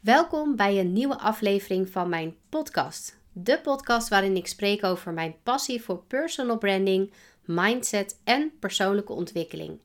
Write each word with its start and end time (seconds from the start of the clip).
Welkom 0.00 0.56
bij 0.56 0.78
een 0.78 0.92
nieuwe 0.92 1.18
aflevering 1.18 1.88
van 1.88 2.08
mijn 2.08 2.36
podcast. 2.48 3.18
De 3.32 3.60
podcast 3.62 4.08
waarin 4.08 4.36
ik 4.36 4.46
spreek 4.46 4.84
over 4.84 5.12
mijn 5.12 5.34
passie 5.42 5.82
voor 5.82 6.02
personal 6.06 6.58
branding, 6.58 7.12
mindset 7.44 8.20
en 8.24 8.52
persoonlijke 8.60 9.12
ontwikkeling. 9.12 9.80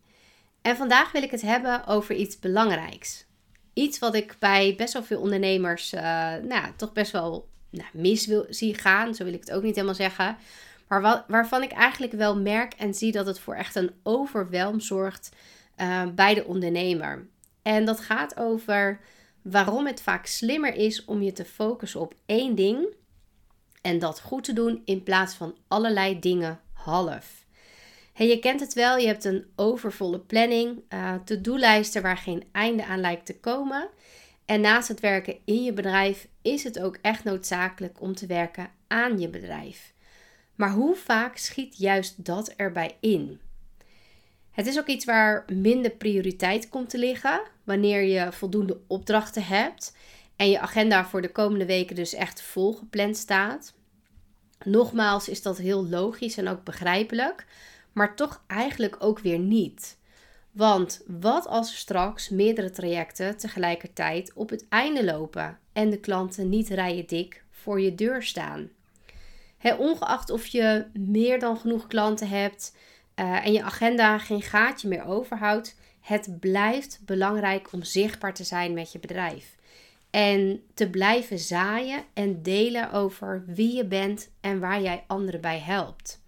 En 0.62 0.75
vandaag 0.75 1.12
wil 1.12 1.23
ik 1.23 1.31
het 1.31 1.41
hebben 1.41 1.88
over 1.88 2.15
iets 2.15 2.39
belangrijks. 2.39 3.25
Iets 3.73 3.99
wat 3.99 4.15
ik 4.15 4.36
bij 4.39 4.73
best 4.78 4.93
wel 4.93 5.04
veel 5.04 5.20
ondernemers 5.20 5.93
uh, 5.93 6.01
nou, 6.36 6.71
toch 6.75 6.93
best 6.93 7.11
wel 7.11 7.47
nou, 7.70 7.89
mis 7.93 8.25
wil, 8.25 8.45
zie 8.50 8.73
gaan. 8.73 9.16
Zo 9.16 9.23
wil 9.23 9.34
ik 9.34 9.39
het 9.39 9.52
ook 9.52 9.63
niet 9.63 9.75
helemaal 9.75 9.95
zeggen. 9.95 10.38
Maar 10.88 11.23
waarvan 11.27 11.63
ik 11.63 11.71
eigenlijk 11.71 12.13
wel 12.13 12.39
merk 12.39 12.73
en 12.73 12.93
zie 12.93 13.11
dat 13.11 13.25
het 13.25 13.39
voor 13.39 13.55
echt 13.55 13.75
een 13.75 13.91
overwelm 14.04 14.79
zorgt 14.79 15.32
uh, 15.82 16.04
bij 16.16 16.34
de 16.34 16.45
ondernemer. 16.45 17.27
En 17.61 17.86
dat 17.86 18.00
gaat 18.00 18.38
over 18.39 19.00
waarom 19.52 19.86
het 19.86 20.02
vaak 20.02 20.25
slimmer 20.25 20.75
is 20.75 21.05
om 21.05 21.21
je 21.21 21.32
te 21.32 21.46
focussen 21.46 22.00
op 22.00 22.15
één 22.25 22.56
ding 22.56 22.88
en 23.82 24.00
dat 24.00 24.21
goed 24.21 24.43
te 24.43 24.54
doen 24.54 24.82
in 24.86 25.04
plaats 25.04 25.33
van 25.33 25.56
allerlei 25.68 26.19
dingen 26.19 26.60
half. 26.74 27.46
Hey, 28.14 28.28
je 28.28 28.39
kent 28.39 28.60
het 28.60 28.74
wel, 28.74 28.97
je 28.97 29.07
hebt 29.07 29.24
een 29.24 29.46
overvolle 29.55 30.19
planning, 30.19 30.83
uh, 30.89 31.16
to-do-lijsten 31.25 32.02
waar 32.02 32.17
geen 32.17 32.44
einde 32.52 32.86
aan 32.86 33.00
lijkt 33.00 33.25
te 33.25 33.39
komen. 33.39 33.89
En 34.45 34.61
naast 34.61 34.88
het 34.88 35.00
werken 35.00 35.38
in 35.45 35.64
je 35.64 35.73
bedrijf 35.73 36.27
is 36.41 36.64
het 36.64 36.80
ook 36.80 36.97
echt 37.02 37.23
noodzakelijk 37.23 38.02
om 38.02 38.16
te 38.16 38.25
werken 38.25 38.69
aan 38.88 39.19
je 39.19 39.30
bedrijf. 39.30 39.94
Maar 40.55 40.72
hoe 40.72 40.95
vaak 40.95 41.38
schiet 41.38 41.77
juist 41.77 42.25
dat 42.25 42.47
erbij 42.47 42.97
in? 43.00 43.39
Het 44.55 44.67
is 44.67 44.80
ook 44.80 44.88
iets 44.88 45.05
waar 45.05 45.45
minder 45.53 45.91
prioriteit 45.91 46.69
komt 46.69 46.89
te 46.89 46.97
liggen 46.97 47.41
wanneer 47.63 48.02
je 48.02 48.31
voldoende 48.31 48.80
opdrachten 48.88 49.45
hebt 49.45 49.95
en 50.36 50.50
je 50.50 50.59
agenda 50.59 51.05
voor 51.05 51.22
de 51.22 51.31
komende 51.31 51.66
weken 51.66 51.95
dus 51.95 52.13
echt 52.13 52.41
volgepland 52.41 53.17
staat. 53.17 53.73
Nogmaals 54.63 55.30
is 55.30 55.41
dat 55.41 55.57
heel 55.57 55.85
logisch 55.85 56.38
en 56.38 56.47
ook 56.47 56.63
begrijpelijk, 56.63 57.45
maar 57.93 58.15
toch 58.15 58.43
eigenlijk 58.47 58.95
ook 58.99 59.19
weer 59.19 59.39
niet. 59.39 59.97
Want 60.52 61.03
wat 61.08 61.47
als 61.47 61.77
straks 61.77 62.30
meerdere 62.30 62.71
trajecten 62.71 63.37
tegelijkertijd 63.37 64.31
op 64.33 64.49
het 64.49 64.65
einde 64.69 65.03
lopen 65.03 65.59
en 65.73 65.89
de 65.89 65.99
klanten 65.99 66.49
niet 66.49 66.69
rijen 66.69 67.08
dik 67.08 67.43
voor 67.52 67.81
je 67.81 67.95
deur 67.95 68.23
staan? 68.23 68.69
ongeacht 69.77 70.30
of 70.30 70.45
je 70.45 70.85
meer 70.93 71.39
dan 71.39 71.58
genoeg 71.58 71.87
klanten 71.87 72.30
hebt, 72.30 72.75
uh, 73.16 73.45
en 73.45 73.52
je 73.52 73.63
agenda 73.63 74.17
geen 74.17 74.41
gaatje 74.41 74.88
meer 74.88 75.05
overhoudt, 75.05 75.75
het 76.02 76.39
blijft 76.39 76.99
belangrijk 77.05 77.73
om 77.73 77.83
zichtbaar 77.83 78.33
te 78.33 78.44
zijn 78.44 78.73
met 78.73 78.91
je 78.91 78.99
bedrijf. 78.99 79.55
En 80.09 80.63
te 80.73 80.89
blijven 80.89 81.39
zaaien 81.39 82.03
en 82.13 82.41
delen 82.43 82.91
over 82.91 83.43
wie 83.47 83.75
je 83.75 83.86
bent 83.86 84.30
en 84.41 84.59
waar 84.59 84.81
jij 84.81 85.03
anderen 85.08 85.41
bij 85.41 85.59
helpt. 85.59 86.23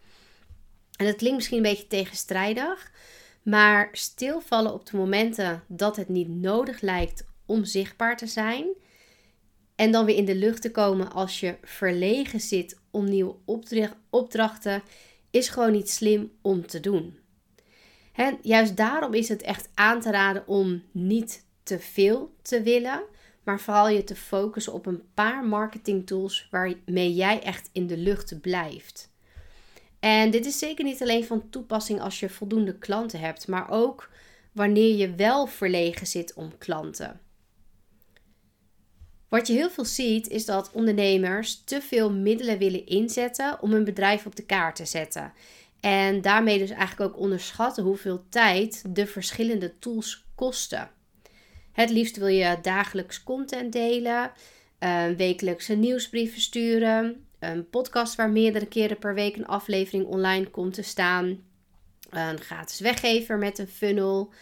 En 0.96 1.06
dat 1.06 1.16
klinkt 1.16 1.38
misschien 1.38 1.58
een 1.58 1.64
beetje 1.64 1.88
tegenstrijdig, 1.88 2.92
maar 3.44 3.90
stilvallen 3.92 4.74
op 4.74 4.86
de 4.86 4.98
momenten 4.98 5.64
dat 5.68 5.96
het 5.96 6.10
niet 6.10 6.30
nodig 6.30 6.82
lijkt 6.82 7.26
om 7.46 7.66
zichtbaar 7.66 8.18
te 8.18 8.28
zijn. 8.28 8.66
En 9.76 9.92
dan 9.92 10.06
weer 10.06 10.16
in 10.16 10.26
de 10.26 10.36
lucht 10.36 10.62
te 10.62 10.72
komen 10.72 11.12
als 11.12 11.40
je 11.40 11.58
verlegen 11.62 12.40
zit 12.40 12.80
om 12.92 13.10
nieuwe 13.10 13.36
opdrachten 14.10 14.84
is 15.32 15.50
gewoon 15.50 15.72
niet 15.72 15.90
slim 15.90 16.32
om 16.42 16.68
te 16.68 16.80
doen. 16.80 17.20
En 18.14 18.38
juist 18.42 18.78
daarom 18.78 19.14
is 19.14 19.30
het 19.30 19.42
echt 19.42 19.70
aan 19.74 20.02
te 20.02 20.12
raden 20.12 20.48
om 20.48 20.84
niet 20.92 21.46
te 21.64 21.80
veel 21.80 22.36
te 22.42 22.62
willen, 22.62 23.04
maar 23.44 23.60
vooral 23.60 23.90
je 23.90 24.04
te 24.04 24.16
focussen 24.16 24.74
op 24.74 24.86
een 24.86 25.04
paar 25.14 25.46
marketing 25.46 26.08
tools 26.08 26.48
waarmee 26.52 27.14
jij 27.14 27.44
echt 27.44 27.70
in 27.72 27.88
de 27.88 27.98
lucht 27.98 28.42
blijft. 28.42 29.12
En 30.00 30.32
dit 30.32 30.46
is 30.46 30.60
zeker 30.60 30.84
niet 30.84 31.02
alleen 31.02 31.26
van 31.26 31.50
toepassing 31.50 32.02
als 32.02 32.20
je 32.20 32.30
voldoende 32.30 32.78
klanten 32.78 33.20
hebt, 33.20 33.48
maar 33.48 33.70
ook 33.70 34.10
wanneer 34.52 34.96
je 34.96 35.16
wel 35.16 35.46
verlegen 35.46 36.08
zit 36.08 36.34
om 36.34 36.58
klanten. 36.58 37.20
Wat 39.30 39.48
je 39.48 39.54
heel 39.54 39.70
veel 39.70 39.86
ziet 39.86 40.28
is 40.28 40.46
dat 40.46 40.72
ondernemers 40.72 41.62
te 41.66 41.82
veel 41.82 42.12
middelen 42.12 42.58
willen 42.58 42.86
inzetten 42.86 43.62
om 43.62 43.72
hun 43.72 43.84
bedrijf 43.84 44.26
op 44.26 44.36
de 44.36 44.46
kaart 44.46 44.76
te 44.76 44.86
zetten. 44.86 45.34
En 45.80 46.22
daarmee 46.22 46.58
dus 46.58 46.70
eigenlijk 46.70 47.12
ook 47.12 47.20
onderschatten 47.20 47.84
hoeveel 47.84 48.24
tijd 48.30 48.84
de 48.96 49.08
verschillende 49.08 49.80
tools 49.80 50.26
kosten. 50.36 50.90
Het 51.72 51.90
liefst 51.90 52.18
wil 52.18 52.28
je 52.28 52.58
dagelijks 52.62 53.24
content 53.24 53.74
delen, 53.74 54.32
wekelijkse 55.18 55.76
nieuwsbrieven 55.76 56.42
sturen, 56.42 57.28
een 57.40 57.70
podcast 57.70 58.16
waar 58.16 58.30
meerdere 58.30 58.68
keren 58.68 58.98
per 58.98 59.14
week 59.14 59.36
een 59.36 59.48
aflevering 59.48 60.06
online 60.06 60.50
komt 60.50 60.74
te 60.74 60.82
staan, 60.82 61.44
een 62.10 62.40
gratis 62.40 62.80
weggever 62.80 63.38
met 63.38 63.60
een 63.60 63.68
funnel, 63.68 64.34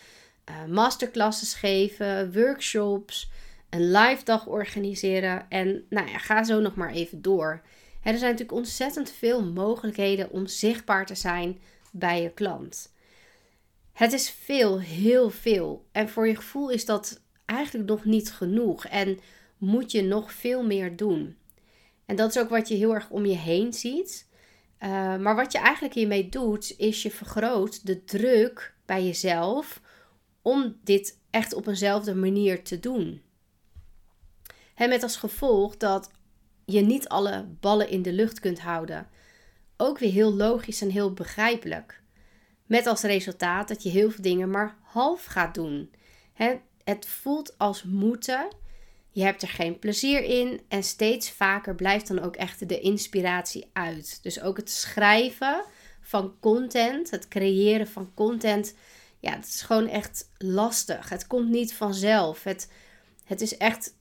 eh, 0.43 0.65
masterclasses 0.65 1.53
geven, 1.53 2.33
workshops 2.33 3.29
een 3.75 3.91
live 3.91 4.23
dag 4.23 4.47
organiseren. 4.47 5.45
En 5.49 5.85
nou 5.89 6.09
ja, 6.09 6.17
ga 6.17 6.43
zo 6.43 6.59
nog 6.59 6.75
maar 6.75 6.91
even 6.91 7.21
door. 7.21 7.61
er 8.03 8.17
zijn 8.17 8.31
natuurlijk 8.31 8.57
ontzettend 8.57 9.11
veel 9.11 9.43
mogelijkheden 9.43 10.31
om 10.31 10.47
zichtbaar 10.47 11.05
te 11.05 11.15
zijn 11.15 11.59
bij 11.91 12.21
je 12.21 12.29
klant. 12.29 12.93
Het 13.93 14.13
is 14.13 14.29
veel, 14.29 14.79
heel 14.79 15.29
veel. 15.29 15.85
En 15.91 16.09
voor 16.09 16.27
je 16.27 16.35
gevoel 16.35 16.69
is 16.69 16.85
dat 16.85 17.21
eigenlijk 17.45 17.89
nog 17.89 18.05
niet 18.05 18.31
genoeg. 18.31 18.85
En 18.85 19.19
moet 19.57 19.91
je 19.91 20.01
nog 20.01 20.33
veel 20.33 20.63
meer 20.63 20.95
doen. 20.95 21.37
En 22.05 22.15
dat 22.15 22.29
is 22.29 22.41
ook 22.41 22.49
wat 22.49 22.67
je 22.67 22.75
heel 22.75 22.93
erg 22.93 23.09
om 23.09 23.25
je 23.25 23.37
heen 23.37 23.73
ziet. 23.73 24.27
Uh, 24.79 24.89
maar 25.17 25.35
wat 25.35 25.51
je 25.51 25.57
eigenlijk 25.57 25.93
hiermee 25.93 26.29
doet, 26.29 26.73
is 26.77 27.03
je 27.03 27.11
vergroot 27.11 27.85
de 27.85 28.03
druk 28.03 28.73
bij 28.85 29.05
jezelf 29.05 29.81
om 30.41 30.77
dit 30.83 31.19
echt 31.29 31.53
op 31.53 31.67
eenzelfde 31.67 32.15
manier 32.15 32.63
te 32.63 32.79
doen. 32.79 33.21
En 34.75 34.89
met 34.89 35.03
als 35.03 35.15
gevolg 35.15 35.77
dat 35.77 36.11
je 36.65 36.81
niet 36.81 37.07
alle 37.07 37.45
ballen 37.59 37.89
in 37.89 38.01
de 38.01 38.13
lucht 38.13 38.39
kunt 38.39 38.59
houden. 38.59 39.07
Ook 39.77 39.99
weer 39.99 40.11
heel 40.11 40.33
logisch 40.33 40.81
en 40.81 40.89
heel 40.89 41.13
begrijpelijk. 41.13 42.01
Met 42.65 42.87
als 42.87 43.01
resultaat 43.01 43.67
dat 43.67 43.83
je 43.83 43.89
heel 43.89 44.11
veel 44.11 44.23
dingen 44.23 44.49
maar 44.49 44.77
half 44.81 45.25
gaat 45.25 45.53
doen. 45.53 45.91
Het 46.83 47.07
voelt 47.07 47.57
als 47.57 47.83
moeten. 47.83 48.47
Je 49.11 49.23
hebt 49.23 49.41
er 49.41 49.47
geen 49.47 49.79
plezier 49.79 50.23
in 50.23 50.61
en 50.67 50.83
steeds 50.83 51.31
vaker 51.31 51.75
blijft 51.75 52.07
dan 52.07 52.19
ook 52.19 52.35
echt 52.35 52.69
de 52.69 52.79
inspiratie 52.79 53.69
uit. 53.73 54.19
Dus 54.23 54.41
ook 54.41 54.57
het 54.57 54.69
schrijven 54.69 55.65
van 56.01 56.33
content, 56.39 57.11
het 57.11 57.27
creëren 57.27 57.87
van 57.87 58.11
content, 58.13 58.75
ja, 59.19 59.31
het 59.35 59.45
is 59.45 59.61
gewoon 59.61 59.87
echt 59.87 60.29
lastig. 60.37 61.09
Het 61.09 61.27
komt 61.27 61.49
niet 61.49 61.73
vanzelf. 61.73 62.43
Het, 62.43 62.71
het 63.23 63.41
is 63.41 63.57
echt 63.57 63.93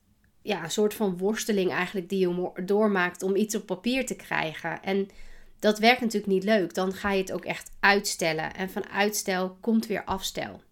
ja, 0.44 0.64
een 0.64 0.70
soort 0.70 0.94
van 0.94 1.18
worsteling 1.18 1.70
eigenlijk 1.70 2.08
die 2.08 2.18
je 2.18 2.50
doormaakt 2.64 3.22
om 3.22 3.36
iets 3.36 3.54
op 3.54 3.66
papier 3.66 4.06
te 4.06 4.14
krijgen. 4.14 4.82
En 4.82 5.08
dat 5.58 5.78
werkt 5.78 6.00
natuurlijk 6.00 6.32
niet 6.32 6.44
leuk. 6.44 6.74
Dan 6.74 6.92
ga 6.92 7.12
je 7.12 7.20
het 7.20 7.32
ook 7.32 7.44
echt 7.44 7.70
uitstellen. 7.80 8.54
En 8.54 8.70
van 8.70 8.88
uitstel 8.88 9.56
komt 9.60 9.86
weer 9.86 10.04
afstel. 10.04 10.62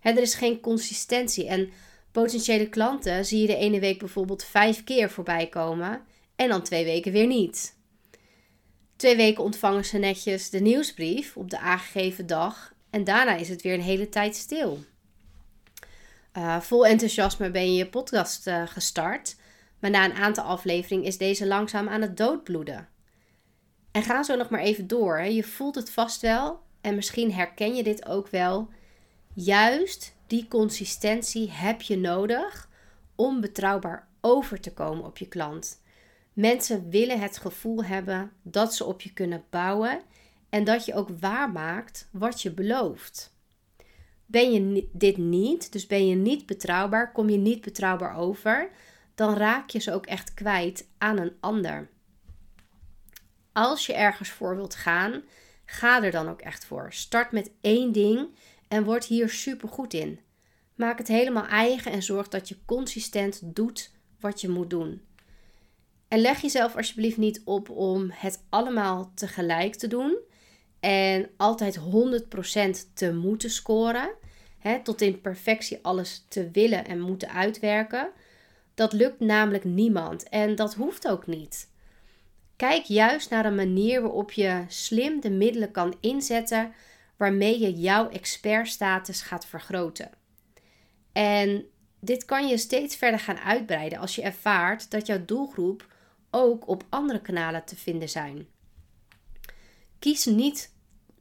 er 0.00 0.18
is 0.18 0.34
geen 0.34 0.60
consistentie. 0.60 1.46
En 1.46 1.70
potentiële 2.12 2.68
klanten 2.68 3.24
zie 3.24 3.40
je 3.40 3.46
de 3.46 3.56
ene 3.56 3.80
week 3.80 3.98
bijvoorbeeld 3.98 4.44
vijf 4.44 4.84
keer 4.84 5.10
voorbij 5.10 5.46
komen. 5.46 6.00
En 6.36 6.48
dan 6.48 6.62
twee 6.62 6.84
weken 6.84 7.12
weer 7.12 7.26
niet. 7.26 7.76
Twee 8.96 9.16
weken 9.16 9.44
ontvangen 9.44 9.84
ze 9.84 9.98
netjes 9.98 10.50
de 10.50 10.60
nieuwsbrief 10.60 11.36
op 11.36 11.50
de 11.50 11.58
aangegeven 11.58 12.26
dag. 12.26 12.74
En 12.90 13.04
daarna 13.04 13.36
is 13.36 13.48
het 13.48 13.62
weer 13.62 13.74
een 13.74 13.80
hele 13.80 14.08
tijd 14.08 14.36
stil. 14.36 14.84
Uh, 16.36 16.60
vol 16.60 16.86
enthousiasme 16.86 17.50
ben 17.50 17.72
je 17.72 17.78
je 17.78 17.88
podcast 17.88 18.46
uh, 18.46 18.62
gestart, 18.66 19.36
maar 19.78 19.90
na 19.90 20.04
een 20.04 20.14
aantal 20.14 20.44
afleveringen 20.44 21.06
is 21.06 21.18
deze 21.18 21.46
langzaam 21.46 21.88
aan 21.88 22.00
het 22.00 22.16
doodbloeden. 22.16 22.88
En 23.90 24.02
ga 24.02 24.22
zo 24.22 24.36
nog 24.36 24.48
maar 24.50 24.60
even 24.60 24.86
door. 24.86 25.18
Hè. 25.18 25.24
Je 25.24 25.44
voelt 25.44 25.74
het 25.74 25.90
vast 25.90 26.20
wel 26.20 26.60
en 26.80 26.94
misschien 26.94 27.32
herken 27.32 27.74
je 27.74 27.82
dit 27.82 28.06
ook 28.06 28.28
wel. 28.28 28.68
Juist 29.34 30.14
die 30.26 30.48
consistentie 30.48 31.50
heb 31.50 31.82
je 31.82 31.98
nodig 31.98 32.68
om 33.14 33.40
betrouwbaar 33.40 34.08
over 34.20 34.60
te 34.60 34.72
komen 34.72 35.04
op 35.04 35.18
je 35.18 35.28
klant. 35.28 35.80
Mensen 36.32 36.90
willen 36.90 37.20
het 37.20 37.38
gevoel 37.38 37.84
hebben 37.84 38.32
dat 38.42 38.74
ze 38.74 38.84
op 38.84 39.00
je 39.00 39.12
kunnen 39.12 39.44
bouwen 39.50 40.02
en 40.50 40.64
dat 40.64 40.84
je 40.84 40.94
ook 40.94 41.08
waarmaakt 41.20 42.08
wat 42.10 42.42
je 42.42 42.52
belooft. 42.52 43.31
Ben 44.32 44.52
je 44.52 44.88
dit 44.92 45.16
niet, 45.16 45.72
dus 45.72 45.86
ben 45.86 46.06
je 46.06 46.14
niet 46.14 46.46
betrouwbaar, 46.46 47.12
kom 47.12 47.28
je 47.28 47.36
niet 47.36 47.60
betrouwbaar 47.60 48.16
over, 48.16 48.70
dan 49.14 49.34
raak 49.34 49.70
je 49.70 49.78
ze 49.78 49.92
ook 49.92 50.06
echt 50.06 50.34
kwijt 50.34 50.88
aan 50.98 51.18
een 51.18 51.32
ander. 51.40 51.88
Als 53.52 53.86
je 53.86 53.94
ergens 53.94 54.28
voor 54.28 54.56
wilt 54.56 54.74
gaan, 54.74 55.22
ga 55.64 56.02
er 56.02 56.10
dan 56.10 56.28
ook 56.28 56.40
echt 56.40 56.64
voor. 56.64 56.92
Start 56.92 57.32
met 57.32 57.50
één 57.60 57.92
ding 57.92 58.28
en 58.68 58.84
word 58.84 59.04
hier 59.04 59.28
super 59.28 59.68
goed 59.68 59.94
in. 59.94 60.20
Maak 60.74 60.98
het 60.98 61.08
helemaal 61.08 61.46
eigen 61.46 61.92
en 61.92 62.02
zorg 62.02 62.28
dat 62.28 62.48
je 62.48 62.56
consistent 62.64 63.40
doet 63.44 63.90
wat 64.20 64.40
je 64.40 64.48
moet 64.48 64.70
doen. 64.70 65.02
En 66.08 66.20
leg 66.20 66.40
jezelf 66.40 66.76
alsjeblieft 66.76 67.16
niet 67.16 67.42
op 67.44 67.70
om 67.70 68.10
het 68.10 68.44
allemaal 68.48 69.12
tegelijk 69.14 69.74
te 69.74 69.86
doen 69.86 70.18
en 70.82 71.30
altijd 71.36 71.78
100% 71.78 72.92
te 72.94 73.12
moeten 73.12 73.50
scoren, 73.50 74.10
hè, 74.58 74.82
tot 74.82 75.00
in 75.00 75.20
perfectie 75.20 75.78
alles 75.82 76.24
te 76.28 76.50
willen 76.50 76.84
en 76.84 77.00
moeten 77.00 77.30
uitwerken. 77.30 78.10
Dat 78.74 78.92
lukt 78.92 79.20
namelijk 79.20 79.64
niemand 79.64 80.28
en 80.28 80.54
dat 80.54 80.74
hoeft 80.74 81.08
ook 81.08 81.26
niet. 81.26 81.70
Kijk 82.56 82.84
juist 82.84 83.30
naar 83.30 83.44
een 83.44 83.54
manier 83.54 84.00
waarop 84.00 84.32
je 84.32 84.64
slim 84.68 85.20
de 85.20 85.30
middelen 85.30 85.70
kan 85.70 85.94
inzetten 86.00 86.72
waarmee 87.16 87.60
je 87.60 87.72
jouw 87.72 88.08
expertstatus 88.08 89.22
gaat 89.22 89.46
vergroten. 89.46 90.10
En 91.12 91.64
dit 92.00 92.24
kan 92.24 92.48
je 92.48 92.58
steeds 92.58 92.96
verder 92.96 93.20
gaan 93.20 93.38
uitbreiden 93.38 93.98
als 93.98 94.14
je 94.14 94.22
ervaart 94.22 94.90
dat 94.90 95.06
jouw 95.06 95.24
doelgroep 95.24 95.86
ook 96.30 96.68
op 96.68 96.84
andere 96.88 97.20
kanalen 97.20 97.64
te 97.64 97.76
vinden 97.76 98.08
zijn. 98.08 98.46
Kies 99.98 100.24
niet 100.24 100.71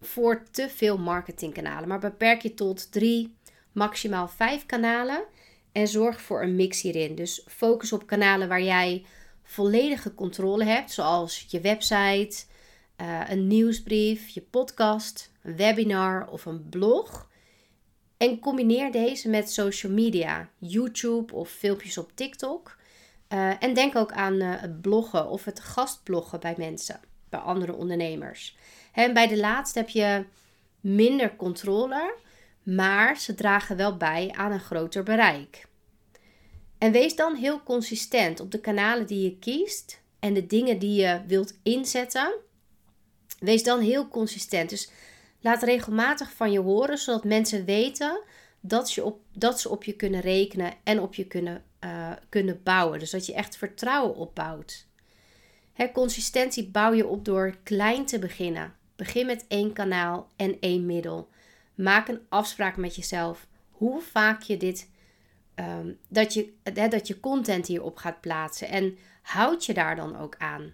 voor 0.01 0.44
te 0.51 0.69
veel 0.69 0.98
marketingkanalen, 0.98 1.88
maar 1.88 2.00
beperk 2.00 2.42
je 2.42 2.53
tot 2.53 2.92
drie, 2.92 3.36
maximaal 3.71 4.27
vijf 4.27 4.65
kanalen 4.65 5.24
en 5.71 5.88
zorg 5.88 6.21
voor 6.21 6.42
een 6.42 6.56
mix 6.56 6.81
hierin. 6.81 7.15
Dus 7.15 7.45
focus 7.48 7.94
op 7.94 8.07
kanalen 8.07 8.48
waar 8.48 8.62
jij 8.62 9.06
volledige 9.44 10.13
controle 10.13 10.63
hebt, 10.63 10.92
zoals 10.92 11.45
je 11.50 11.62
website, 11.62 12.44
uh, 13.01 13.21
een 13.30 13.48
nieuwsbrief, 13.48 14.27
je 14.27 14.42
podcast, 14.42 15.31
een 15.42 15.56
webinar 15.56 16.27
of 16.27 16.45
een 16.45 16.69
blog. 16.69 17.30
En 18.18 18.39
combineer 18.39 18.92
deze 18.92 19.30
met 19.30 19.51
social 19.51 19.92
media, 19.92 20.50
YouTube 20.57 21.33
of 21.33 21.50
filmpjes 21.50 21.98
op 21.98 22.12
TikTok. 22.15 22.77
Uh, 23.30 23.63
en 23.63 23.74
denk 23.74 23.95
ook 23.95 24.12
aan 24.12 24.33
uh, 24.33 24.62
het 24.62 24.81
bloggen 24.81 25.30
of 25.30 25.45
het 25.45 25.59
gastbloggen 25.59 26.39
bij 26.39 26.56
mensen, 26.57 27.00
bij 27.30 27.39
andere 27.39 27.74
ondernemers. 27.74 28.57
En 28.91 29.13
bij 29.13 29.27
de 29.27 29.38
laatste 29.38 29.79
heb 29.79 29.89
je 29.89 30.25
minder 30.79 31.35
controle, 31.35 32.15
maar 32.63 33.17
ze 33.17 33.35
dragen 33.35 33.77
wel 33.77 33.97
bij 33.97 34.33
aan 34.35 34.51
een 34.51 34.59
groter 34.59 35.03
bereik. 35.03 35.65
En 36.77 36.91
wees 36.91 37.15
dan 37.15 37.35
heel 37.35 37.63
consistent 37.63 38.39
op 38.39 38.51
de 38.51 38.59
kanalen 38.59 39.07
die 39.07 39.23
je 39.23 39.38
kiest 39.38 40.01
en 40.19 40.33
de 40.33 40.45
dingen 40.45 40.79
die 40.79 41.01
je 41.01 41.21
wilt 41.27 41.53
inzetten. 41.63 42.33
Wees 43.39 43.63
dan 43.63 43.79
heel 43.79 44.07
consistent. 44.07 44.69
Dus 44.69 44.91
laat 45.39 45.63
regelmatig 45.63 46.31
van 46.31 46.51
je 46.51 46.59
horen, 46.59 46.97
zodat 46.97 47.23
mensen 47.23 47.65
weten 47.65 48.21
dat, 48.59 48.93
je 48.93 49.03
op, 49.03 49.19
dat 49.33 49.59
ze 49.59 49.69
op 49.69 49.83
je 49.83 49.93
kunnen 49.93 50.21
rekenen 50.21 50.73
en 50.83 50.99
op 50.99 51.13
je 51.13 51.25
kunnen, 51.25 51.63
uh, 51.83 52.11
kunnen 52.29 52.63
bouwen. 52.63 52.99
Dus 52.99 53.09
dat 53.09 53.25
je 53.25 53.33
echt 53.33 53.57
vertrouwen 53.57 54.15
opbouwt. 54.15 54.85
Hè, 55.73 55.91
consistentie 55.91 56.69
bouw 56.69 56.93
je 56.93 57.07
op 57.07 57.25
door 57.25 57.55
klein 57.63 58.05
te 58.05 58.19
beginnen. 58.19 58.75
Begin 59.01 59.25
met 59.25 59.45
één 59.48 59.74
kanaal 59.74 60.27
en 60.36 60.57
één 60.59 60.86
middel. 60.86 61.30
Maak 61.75 62.07
een 62.07 62.21
afspraak 62.30 62.77
met 62.77 62.95
jezelf 62.95 63.48
hoe 63.71 64.01
vaak 64.01 64.42
je 64.42 64.57
dit 64.57 64.89
um, 65.56 65.98
dat, 66.07 66.33
je, 66.33 66.53
hè, 66.63 66.88
dat 66.88 67.07
je 67.07 67.19
content 67.19 67.68
hierop 67.68 67.98
gaat 67.98 68.21
plaatsen. 68.21 68.68
En 68.68 68.98
houd 69.21 69.65
je 69.65 69.74
daar 69.74 69.95
dan 69.95 70.18
ook 70.18 70.36
aan. 70.38 70.74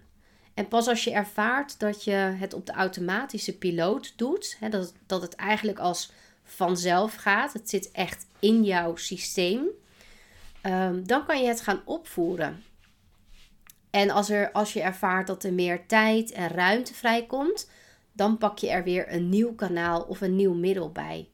En 0.54 0.68
pas 0.68 0.86
als 0.86 1.04
je 1.04 1.12
ervaart 1.12 1.78
dat 1.78 2.04
je 2.04 2.12
het 2.12 2.54
op 2.54 2.66
de 2.66 2.72
automatische 2.72 3.58
piloot 3.58 4.12
doet, 4.16 4.56
hè, 4.60 4.68
dat, 4.68 4.92
dat 5.06 5.22
het 5.22 5.34
eigenlijk 5.34 5.78
als 5.78 6.12
vanzelf 6.44 7.14
gaat, 7.14 7.52
het 7.52 7.68
zit 7.68 7.90
echt 7.90 8.26
in 8.38 8.64
jouw 8.64 8.96
systeem, 8.96 9.66
um, 10.62 11.06
dan 11.06 11.26
kan 11.26 11.42
je 11.42 11.48
het 11.48 11.60
gaan 11.60 11.82
opvoeren. 11.84 12.64
En 13.90 14.10
als, 14.10 14.30
er, 14.30 14.52
als 14.52 14.72
je 14.72 14.80
ervaart 14.80 15.26
dat 15.26 15.44
er 15.44 15.52
meer 15.52 15.86
tijd 15.86 16.32
en 16.32 16.48
ruimte 16.48 16.94
vrijkomt, 16.94 17.68
dan 18.18 18.38
pak 18.38 18.58
je 18.58 18.70
er 18.70 18.84
weer 18.84 19.12
een 19.12 19.28
nieuw 19.28 19.54
kanaal 19.54 20.02
of 20.02 20.20
een 20.20 20.36
nieuw 20.36 20.54
middel 20.54 20.92
bij. 20.92 21.28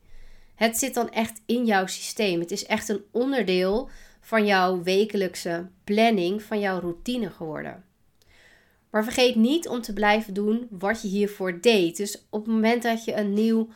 Het 0.54 0.78
zit 0.78 0.94
dan 0.94 1.10
echt 1.10 1.40
in 1.46 1.64
jouw 1.64 1.86
systeem. 1.86 2.40
Het 2.40 2.50
is 2.50 2.66
echt 2.66 2.88
een 2.88 3.04
onderdeel 3.10 3.88
van 4.20 4.46
jouw 4.46 4.82
wekelijkse 4.82 5.68
planning, 5.84 6.42
van 6.42 6.60
jouw 6.60 6.80
routine 6.80 7.30
geworden. 7.30 7.84
Maar 8.90 9.04
vergeet 9.04 9.34
niet 9.34 9.68
om 9.68 9.80
te 9.80 9.92
blijven 9.92 10.34
doen 10.34 10.66
wat 10.70 11.02
je 11.02 11.08
hiervoor 11.08 11.60
deed. 11.60 11.96
Dus 11.96 12.26
op 12.30 12.44
het 12.44 12.54
moment 12.54 12.82
dat 12.82 13.04
je 13.04 13.14
een 13.14 13.32
nieuw 13.32 13.68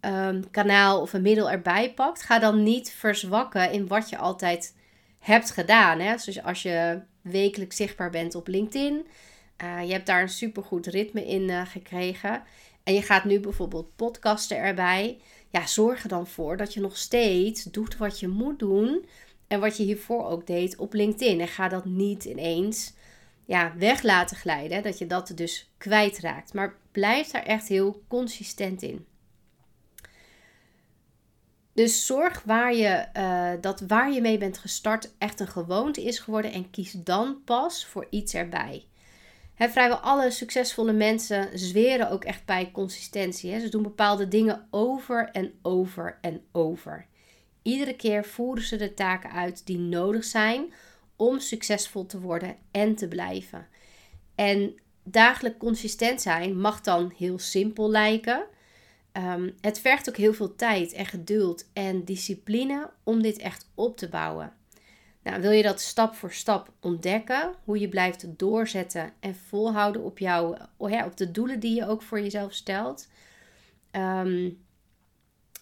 um, 0.00 0.50
kanaal 0.50 1.00
of 1.00 1.12
een 1.12 1.22
middel 1.22 1.50
erbij 1.50 1.92
pakt, 1.94 2.22
ga 2.22 2.38
dan 2.38 2.62
niet 2.62 2.90
verzwakken 2.90 3.72
in 3.72 3.86
wat 3.86 4.08
je 4.08 4.16
altijd 4.16 4.74
hebt 5.18 5.50
gedaan. 5.50 6.00
Hè? 6.00 6.14
Dus 6.24 6.42
als 6.42 6.62
je 6.62 7.00
wekelijks 7.22 7.76
zichtbaar 7.76 8.10
bent 8.10 8.34
op 8.34 8.48
LinkedIn, 8.48 9.06
uh, 9.62 9.84
je 9.86 9.92
hebt 9.92 10.06
daar 10.06 10.22
een 10.22 10.28
supergoed 10.28 10.86
ritme 10.86 11.26
in 11.26 11.42
uh, 11.42 11.66
gekregen. 11.66 12.42
En 12.82 12.94
je 12.94 13.02
gaat 13.02 13.24
nu 13.24 13.40
bijvoorbeeld 13.40 13.96
podcasten 13.96 14.58
erbij 14.58 15.18
ja, 15.54 15.66
zorg 15.66 16.02
er 16.02 16.08
dan 16.08 16.26
voor 16.26 16.56
dat 16.56 16.74
je 16.74 16.80
nog 16.80 16.96
steeds 16.96 17.62
doet 17.62 17.96
wat 17.96 18.20
je 18.20 18.28
moet 18.28 18.58
doen. 18.58 19.06
En 19.46 19.60
wat 19.60 19.76
je 19.76 19.82
hiervoor 19.82 20.26
ook 20.26 20.46
deed 20.46 20.76
op 20.76 20.92
LinkedIn. 20.92 21.40
En 21.40 21.48
ga 21.48 21.68
dat 21.68 21.84
niet 21.84 22.24
ineens 22.24 22.92
ja, 23.44 23.76
weg 23.76 24.02
laten 24.02 24.36
glijden. 24.36 24.82
Dat 24.82 24.98
je 24.98 25.06
dat 25.06 25.32
dus 25.34 25.70
kwijtraakt. 25.78 26.54
Maar 26.54 26.76
blijf 26.92 27.30
daar 27.30 27.42
echt 27.42 27.68
heel 27.68 28.02
consistent 28.08 28.82
in. 28.82 29.06
Dus 31.72 32.06
zorg 32.06 32.42
waar 32.42 32.74
je, 32.74 33.06
uh, 33.16 33.60
dat 33.60 33.80
waar 33.80 34.12
je 34.12 34.20
mee 34.20 34.38
bent 34.38 34.58
gestart 34.58 35.14
echt 35.18 35.40
een 35.40 35.48
gewoonte 35.48 36.02
is 36.02 36.18
geworden. 36.18 36.52
En 36.52 36.70
kies 36.70 36.92
dan 36.92 37.42
pas 37.44 37.86
voor 37.86 38.06
iets 38.10 38.34
erbij. 38.34 38.84
He, 39.54 39.68
vrijwel 39.68 39.96
alle 39.96 40.30
succesvolle 40.30 40.92
mensen 40.92 41.58
zweren 41.58 42.10
ook 42.10 42.24
echt 42.24 42.44
bij 42.44 42.70
consistentie. 42.72 43.60
Ze 43.60 43.68
doen 43.68 43.82
bepaalde 43.82 44.28
dingen 44.28 44.66
over 44.70 45.30
en 45.30 45.52
over 45.62 46.18
en 46.20 46.42
over. 46.52 47.06
Iedere 47.62 47.96
keer 47.96 48.24
voeren 48.24 48.64
ze 48.64 48.76
de 48.76 48.94
taken 48.94 49.30
uit 49.30 49.66
die 49.66 49.78
nodig 49.78 50.24
zijn 50.24 50.72
om 51.16 51.40
succesvol 51.40 52.06
te 52.06 52.20
worden 52.20 52.56
en 52.70 52.94
te 52.94 53.08
blijven. 53.08 53.68
En 54.34 54.74
dagelijks 55.02 55.58
consistent 55.58 56.22
zijn 56.22 56.60
mag 56.60 56.80
dan 56.80 57.12
heel 57.16 57.38
simpel 57.38 57.90
lijken. 57.90 58.44
Um, 59.12 59.54
het 59.60 59.80
vergt 59.80 60.08
ook 60.08 60.16
heel 60.16 60.34
veel 60.34 60.54
tijd 60.54 60.92
en 60.92 61.06
geduld 61.06 61.68
en 61.72 62.04
discipline 62.04 62.90
om 63.04 63.22
dit 63.22 63.38
echt 63.38 63.70
op 63.74 63.96
te 63.96 64.08
bouwen. 64.08 64.52
Nou, 65.24 65.40
wil 65.40 65.50
je 65.50 65.62
dat 65.62 65.80
stap 65.80 66.14
voor 66.14 66.32
stap 66.32 66.70
ontdekken, 66.80 67.54
hoe 67.64 67.78
je 67.78 67.88
blijft 67.88 68.38
doorzetten 68.38 69.12
en 69.20 69.34
volhouden 69.34 70.02
op, 70.02 70.18
jouw, 70.18 70.56
oh 70.76 71.04
op 71.04 71.16
de 71.16 71.30
doelen 71.30 71.60
die 71.60 71.74
je 71.74 71.86
ook 71.86 72.02
voor 72.02 72.20
jezelf 72.20 72.52
stelt? 72.52 73.08
Um, 73.92 74.58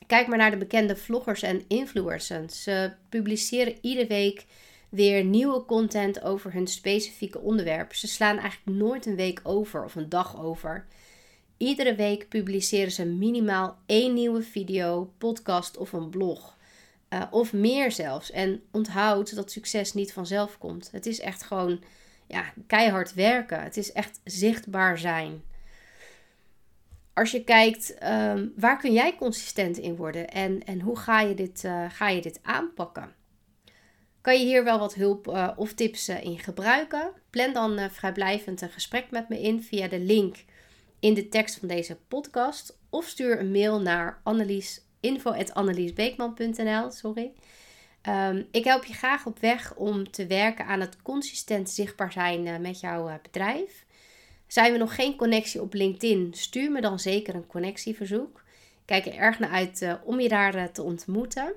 kijk 0.06 0.26
maar 0.26 0.38
naar 0.38 0.50
de 0.50 0.56
bekende 0.56 0.96
vloggers 0.96 1.42
en 1.42 1.64
influencers. 1.68 2.62
Ze 2.62 2.92
publiceren 3.08 3.78
iedere 3.80 4.06
week 4.06 4.46
weer 4.88 5.24
nieuwe 5.24 5.64
content 5.64 6.22
over 6.22 6.52
hun 6.52 6.66
specifieke 6.66 7.38
onderwerp. 7.38 7.94
Ze 7.94 8.06
slaan 8.06 8.38
eigenlijk 8.38 8.78
nooit 8.78 9.06
een 9.06 9.16
week 9.16 9.40
over 9.42 9.84
of 9.84 9.94
een 9.94 10.08
dag 10.08 10.40
over. 10.40 10.86
Iedere 11.56 11.94
week 11.94 12.28
publiceren 12.28 12.92
ze 12.92 13.04
minimaal 13.04 13.78
één 13.86 14.14
nieuwe 14.14 14.42
video, 14.42 15.12
podcast 15.18 15.76
of 15.76 15.92
een 15.92 16.10
blog. 16.10 16.56
Uh, 17.12 17.22
of 17.30 17.52
meer 17.52 17.92
zelfs. 17.92 18.30
En 18.30 18.62
onthoud 18.70 19.34
dat 19.34 19.50
succes 19.50 19.92
niet 19.92 20.12
vanzelf 20.12 20.58
komt. 20.58 20.90
Het 20.90 21.06
is 21.06 21.20
echt 21.20 21.42
gewoon 21.42 21.82
ja, 22.26 22.52
keihard 22.66 23.14
werken. 23.14 23.62
Het 23.62 23.76
is 23.76 23.92
echt 23.92 24.20
zichtbaar 24.24 24.98
zijn. 24.98 25.42
Als 27.14 27.30
je 27.30 27.44
kijkt, 27.44 27.96
um, 28.02 28.52
waar 28.56 28.78
kun 28.78 28.92
jij 28.92 29.16
consistent 29.16 29.78
in 29.78 29.96
worden 29.96 30.28
en, 30.28 30.64
en 30.64 30.80
hoe 30.80 30.98
ga 30.98 31.20
je, 31.20 31.34
dit, 31.34 31.64
uh, 31.64 31.84
ga 31.90 32.08
je 32.08 32.20
dit 32.20 32.40
aanpakken? 32.42 33.14
Kan 34.20 34.38
je 34.38 34.44
hier 34.44 34.64
wel 34.64 34.78
wat 34.78 34.94
hulp 34.94 35.26
uh, 35.26 35.50
of 35.56 35.72
tips 35.72 36.08
in 36.08 36.38
gebruiken? 36.38 37.12
Plan 37.30 37.52
dan 37.52 37.90
vrijblijvend 37.90 38.60
een 38.60 38.70
gesprek 38.70 39.10
met 39.10 39.28
me 39.28 39.40
in 39.40 39.62
via 39.62 39.88
de 39.88 40.00
link 40.00 40.36
in 41.00 41.14
de 41.14 41.28
tekst 41.28 41.58
van 41.58 41.68
deze 41.68 41.96
podcast. 42.08 42.78
Of 42.90 43.06
stuur 43.06 43.40
een 43.40 43.50
mail 43.50 43.80
naar 43.80 44.20
Annelies 44.22 44.80
info.anneliesbeekman.nl, 45.02 46.90
sorry. 46.90 47.32
Um, 48.08 48.46
ik 48.50 48.64
help 48.64 48.84
je 48.84 48.92
graag 48.92 49.26
op 49.26 49.38
weg 49.38 49.74
om 49.74 50.10
te 50.10 50.26
werken 50.26 50.66
aan 50.66 50.80
het 50.80 51.02
consistent 51.02 51.70
zichtbaar 51.70 52.12
zijn 52.12 52.46
uh, 52.46 52.58
met 52.58 52.80
jouw 52.80 53.08
uh, 53.08 53.14
bedrijf. 53.22 53.84
Zijn 54.46 54.72
we 54.72 54.78
nog 54.78 54.94
geen 54.94 55.16
connectie 55.16 55.60
op 55.60 55.74
LinkedIn? 55.74 56.34
Stuur 56.34 56.70
me 56.70 56.80
dan 56.80 56.98
zeker 56.98 57.34
een 57.34 57.46
connectieverzoek. 57.46 58.42
Kijk 58.84 59.06
er 59.06 59.14
erg 59.14 59.38
naar 59.38 59.50
uit 59.50 59.82
uh, 59.82 59.94
om 60.04 60.20
je 60.20 60.28
daar 60.28 60.72
te 60.72 60.82
ontmoeten. 60.82 61.52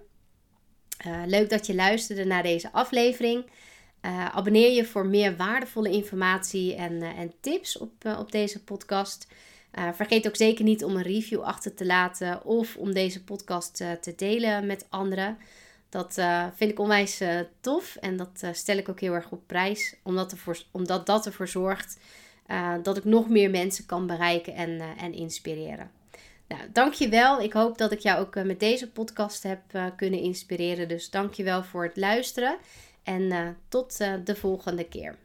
leuk 1.26 1.50
dat 1.50 1.66
je 1.66 1.76
luisterde 1.76 2.26
naar 2.26 2.44
deze 2.44 2.72
aflevering. 2.72 3.46
abonneer 4.32 4.72
je 4.72 4.86
voor 4.86 5.06
meer 5.06 5.36
waardevolle 5.36 5.90
informatie 5.92 6.76
en, 6.76 7.02
en 7.02 7.34
tips 7.40 7.78
op, 7.78 7.92
op 8.18 8.32
deze 8.32 8.64
podcast. 8.64 9.28
Uh, 9.78 9.90
vergeet 9.94 10.28
ook 10.28 10.36
zeker 10.36 10.64
niet 10.64 10.84
om 10.84 10.96
een 10.96 11.02
review 11.02 11.42
achter 11.42 11.74
te 11.74 11.86
laten 11.86 12.46
of 12.46 12.76
om 12.76 12.94
deze 12.94 13.24
podcast 13.24 13.82
uh, 13.82 13.92
te 13.92 14.14
delen 14.16 14.66
met 14.66 14.86
anderen. 14.90 15.38
Dat 15.90 16.20
vind 16.56 16.72
ik 16.72 16.80
onwijs 16.80 17.22
tof 17.60 17.96
en 17.96 18.18
dat 18.18 18.44
stel 18.52 18.78
ik 18.78 18.90
ook 18.90 19.00
heel 19.00 19.14
erg 19.14 19.32
op 19.32 19.42
prijs, 19.46 19.96
omdat, 20.04 20.32
ervoor, 20.32 20.58
omdat 20.72 21.06
dat 21.06 21.26
ervoor 21.26 21.48
zorgt 21.48 22.00
dat 22.82 22.98
ik 22.98 23.04
nog 23.04 23.30
meer 23.30 23.50
mensen 23.50 23.86
kan 23.86 24.08
bereiken 24.08 24.54
en, 24.54 24.82
en 24.98 25.14
inspireren. 25.14 25.92
Nou, 26.48 26.62
dankjewel. 26.72 27.42
Ik 27.42 27.54
hoop 27.54 27.78
dat 27.78 27.92
ik 27.92 28.00
jou 28.00 28.20
ook 28.20 28.44
met 28.44 28.60
deze 28.60 28.92
podcast 28.92 29.44
heb 29.44 29.62
kunnen 29.96 30.20
inspireren. 30.20 30.88
Dus 30.88 31.10
dankjewel 31.10 31.64
voor 31.64 31.84
het 31.84 31.98
luisteren 31.98 32.58
en 33.04 33.58
tot 33.68 33.98
de 34.24 34.36
volgende 34.36 34.84
keer. 34.84 35.16